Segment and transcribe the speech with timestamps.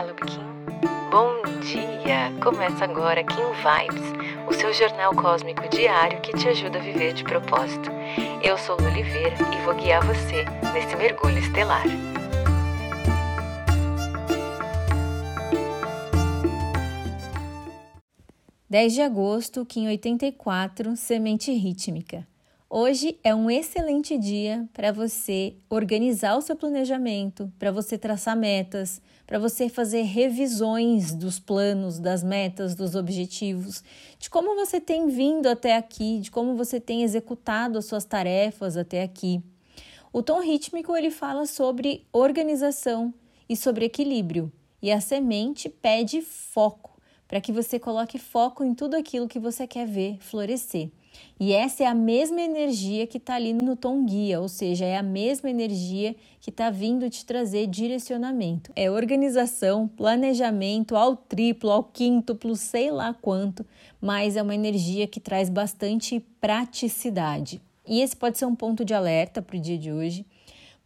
[0.00, 1.10] Olá, Kim.
[1.10, 2.32] Bom dia!
[2.40, 4.12] Começa agora Kim Vibes,
[4.46, 7.90] o seu jornal cósmico diário que te ajuda a viver de propósito.
[8.40, 11.82] Eu sou Lu Oliveira e vou guiar você nesse mergulho estelar.
[18.70, 22.24] Dez de agosto, Kim 84, Semente Rítmica.
[22.70, 29.00] Hoje é um excelente dia para você organizar o seu planejamento, para você traçar metas,
[29.26, 33.82] para você fazer revisões dos planos, das metas, dos objetivos,
[34.18, 38.76] de como você tem vindo até aqui, de como você tem executado as suas tarefas
[38.76, 39.42] até aqui.
[40.12, 43.14] O tom rítmico ele fala sobre organização
[43.48, 46.97] e sobre equilíbrio, e a semente pede foco,
[47.28, 50.90] para que você coloque foco em tudo aquilo que você quer ver florescer.
[51.38, 54.96] E essa é a mesma energia que está ali no tom guia, ou seja, é
[54.96, 58.72] a mesma energia que está vindo te trazer direcionamento.
[58.74, 63.64] É organização, planejamento ao triplo, ao quíntuplo, sei lá quanto,
[64.00, 67.60] mas é uma energia que traz bastante praticidade.
[67.86, 70.26] E esse pode ser um ponto de alerta para o dia de hoje.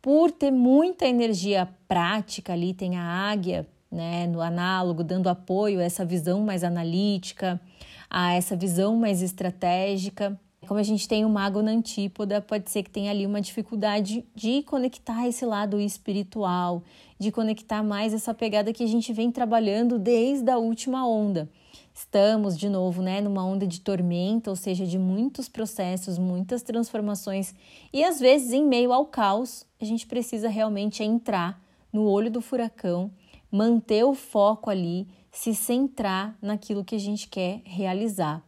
[0.00, 5.82] Por ter muita energia prática ali, tem a águia né, no análogo, dando apoio a
[5.82, 7.60] essa visão mais analítica,
[8.08, 10.40] a essa visão mais estratégica.
[10.66, 14.24] Como a gente tem o mago na antípoda, pode ser que tenha ali uma dificuldade
[14.34, 16.82] de conectar esse lado espiritual,
[17.18, 21.50] de conectar mais essa pegada que a gente vem trabalhando desde a última onda.
[21.94, 27.54] Estamos de novo, né, numa onda de tormenta, ou seja, de muitos processos, muitas transformações,
[27.92, 31.60] e às vezes em meio ao caos, a gente precisa realmente entrar
[31.92, 33.10] no olho do furacão,
[33.52, 38.42] manter o foco ali se centrar naquilo que a gente quer realizar.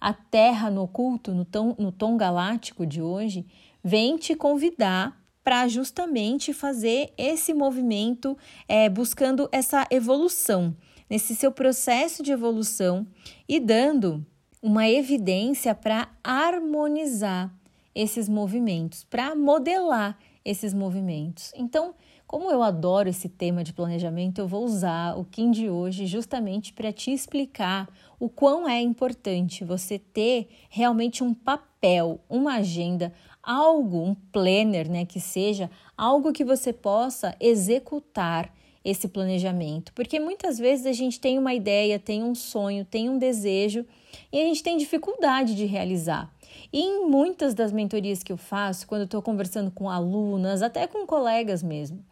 [0.00, 3.46] A Terra no oculto, no tom, no tom galáctico de hoje,
[3.84, 10.76] vem te convidar para justamente fazer esse movimento é, buscando essa evolução,
[11.08, 13.06] nesse seu processo de evolução
[13.48, 14.26] e dando
[14.60, 17.54] uma evidência para harmonizar
[17.94, 21.52] esses movimentos, para modelar esses movimentos.
[21.56, 21.92] Então,
[22.24, 26.72] como eu adoro esse tema de planejamento, eu vou usar o Kim de hoje justamente
[26.72, 33.12] para te explicar o quão é importante você ter realmente um papel, uma agenda,
[33.42, 40.58] algo, um planner, né, que seja algo que você possa executar esse planejamento, porque muitas
[40.58, 43.84] vezes a gente tem uma ideia, tem um sonho, tem um desejo
[44.32, 46.32] e a gente tem dificuldade de realizar.
[46.72, 51.06] E em muitas das mentorias que eu faço, quando estou conversando com alunas, até com
[51.06, 52.04] colegas mesmo,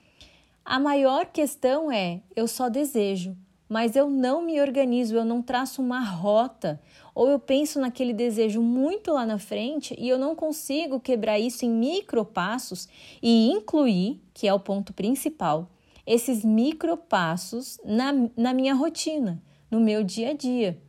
[0.64, 3.36] a maior questão é: eu só desejo,
[3.68, 6.80] mas eu não me organizo, eu não traço uma rota,
[7.14, 11.64] ou eu penso naquele desejo muito lá na frente e eu não consigo quebrar isso
[11.64, 12.88] em micropassos
[13.22, 15.68] e incluir, que é o ponto principal,
[16.06, 20.80] esses micropassos na, na minha rotina, no meu dia a dia.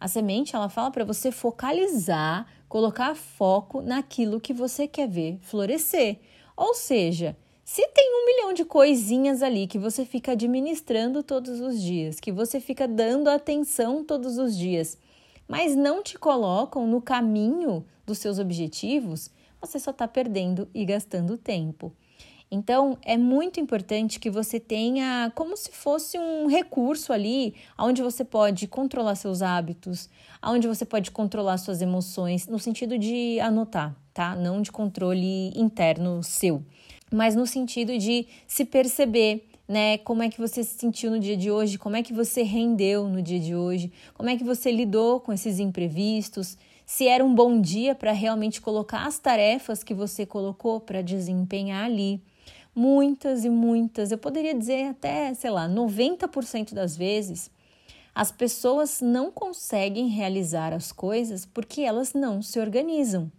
[0.00, 6.18] A semente ela fala para você focalizar, colocar foco naquilo que você quer ver florescer.
[6.56, 11.80] Ou seja, se tem um milhão de coisinhas ali que você fica administrando todos os
[11.80, 14.98] dias, que você fica dando atenção todos os dias,
[15.46, 19.30] mas não te colocam no caminho dos seus objetivos,
[19.60, 21.92] você só está perdendo e gastando tempo.
[22.54, 28.24] Então, é muito importante que você tenha como se fosse um recurso ali, onde você
[28.24, 30.08] pode controlar seus hábitos,
[30.42, 34.36] onde você pode controlar suas emoções, no sentido de anotar, tá?
[34.36, 36.62] Não de controle interno seu
[37.14, 39.98] mas no sentido de se perceber, né?
[39.98, 41.78] Como é que você se sentiu no dia de hoje?
[41.78, 43.92] Como é que você rendeu no dia de hoje?
[44.14, 46.58] Como é que você lidou com esses imprevistos?
[46.84, 51.84] Se era um bom dia para realmente colocar as tarefas que você colocou para desempenhar
[51.84, 52.20] ali.
[52.74, 57.50] Muitas e muitas, eu poderia dizer até, sei lá, 90% das vezes,
[58.14, 63.30] as pessoas não conseguem realizar as coisas porque elas não se organizam.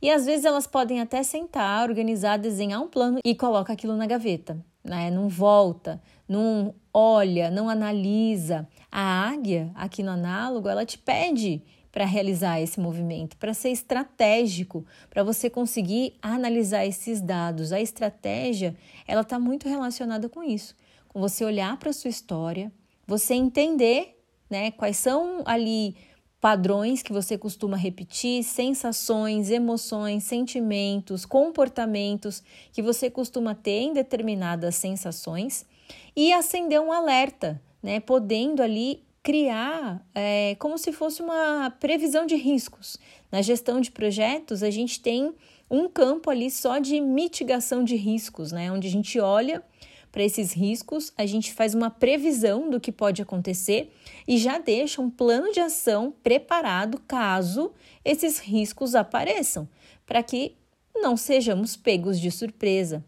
[0.00, 4.06] E às vezes elas podem até sentar, organizar, desenhar um plano e coloca aquilo na
[4.06, 5.10] gaveta, né?
[5.10, 8.68] Não volta, não olha, não analisa.
[8.90, 11.62] A águia, aqui no análogo, ela te pede
[11.92, 17.70] para realizar esse movimento, para ser estratégico, para você conseguir analisar esses dados.
[17.70, 18.74] A estratégia,
[19.06, 20.74] ela está muito relacionada com isso,
[21.06, 22.72] com você olhar para a sua história,
[23.06, 24.18] você entender,
[24.48, 25.94] né, quais são ali
[26.40, 32.42] padrões que você costuma repetir, sensações, emoções, sentimentos, comportamentos
[32.72, 35.64] que você costuma ter em determinadas sensações
[36.16, 38.00] e acender um alerta, né?
[38.00, 42.98] Podendo ali criar é, como se fosse uma previsão de riscos.
[43.30, 45.32] Na gestão de projetos, a gente tem
[45.70, 48.70] um campo ali só de mitigação de riscos, né?
[48.70, 49.62] Onde a gente olha
[50.10, 53.90] para esses riscos, a gente faz uma previsão do que pode acontecer
[54.28, 57.72] e já deixa um plano de ação preparado caso
[58.04, 59.66] esses riscos apareçam,
[60.04, 60.54] para que
[60.94, 63.02] não sejamos pegos de surpresa.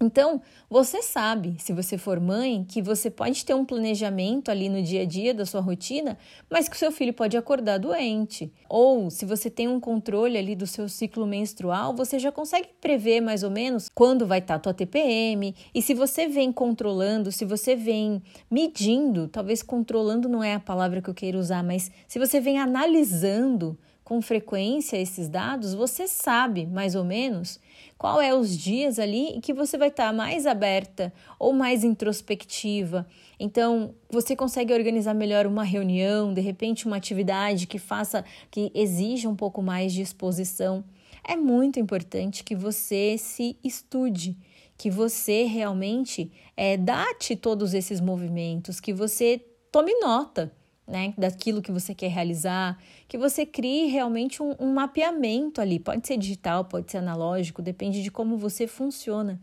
[0.00, 4.82] Então, você sabe, se você for mãe, que você pode ter um planejamento ali no
[4.82, 6.18] dia a dia da sua rotina,
[6.50, 8.52] mas que o seu filho pode acordar doente.
[8.68, 13.22] Ou, se você tem um controle ali do seu ciclo menstrual, você já consegue prever
[13.22, 15.54] mais ou menos quando vai estar a tua TPM.
[15.74, 21.00] E se você vem controlando, se você vem medindo, talvez controlando não é a palavra
[21.00, 26.64] que eu queira usar, mas se você vem analisando com frequência esses dados, você sabe
[26.64, 27.58] mais ou menos
[27.98, 33.04] qual é os dias ali que você vai estar mais aberta ou mais introspectiva.
[33.36, 39.28] Então, você consegue organizar melhor uma reunião, de repente uma atividade que faça que exija
[39.28, 40.84] um pouco mais de exposição.
[41.26, 44.38] É muito importante que você se estude,
[44.78, 50.52] que você realmente é, date todos esses movimentos, que você tome nota
[50.86, 52.78] né, daquilo que você quer realizar,
[53.08, 55.78] que você crie realmente um, um, mapeamento ali.
[55.78, 59.40] Pode ser digital, pode ser analógico, depende de como você funciona.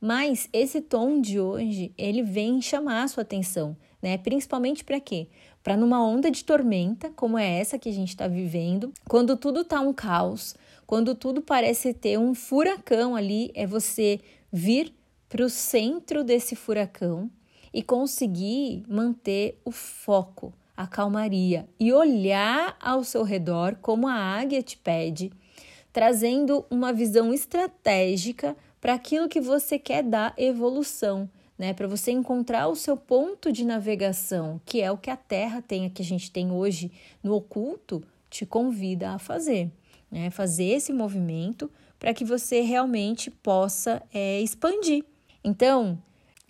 [0.00, 4.16] Mas esse tom de hoje, ele vem chamar a sua atenção, né?
[4.16, 5.28] Principalmente para quê?
[5.62, 9.62] Para numa onda de tormenta, como é essa que a gente está vivendo, quando tudo
[9.62, 10.54] está um caos,
[10.86, 14.20] quando tudo parece ter um furacão ali, é você
[14.52, 14.94] vir
[15.28, 17.30] para o centro desse furacão
[17.74, 24.62] e conseguir manter o foco, a calmaria e olhar ao seu redor como a águia
[24.62, 25.32] te pede,
[25.92, 31.28] trazendo uma visão estratégica para aquilo que você quer dar evolução,
[31.58, 31.74] né?
[31.74, 35.90] Para você encontrar o seu ponto de navegação, que é o que a Terra tem,
[35.90, 36.92] que a gente tem hoje
[37.24, 38.00] no oculto,
[38.30, 39.72] te convida a fazer,
[40.08, 40.30] né?
[40.30, 45.04] Fazer esse movimento para que você realmente possa é, expandir.
[45.42, 46.00] Então,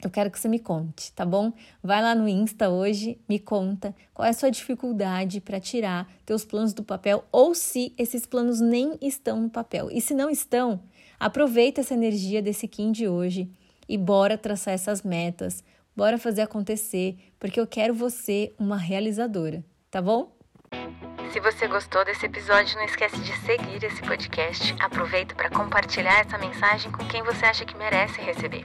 [0.02, 1.52] eu quero que você me conte, tá bom?
[1.82, 6.44] Vai lá no Insta hoje, me conta qual é a sua dificuldade para tirar teus
[6.44, 9.88] planos do papel ou se esses planos nem estão no papel.
[9.90, 10.80] E se não estão,
[11.18, 13.50] aproveita essa energia desse Kim de hoje
[13.88, 15.64] e bora traçar essas metas,
[15.96, 20.32] bora fazer acontecer, porque eu quero você uma realizadora, tá bom?
[21.32, 24.74] Se você gostou desse episódio, não esquece de seguir esse podcast.
[24.80, 28.64] Aproveita para compartilhar essa mensagem com quem você acha que merece receber.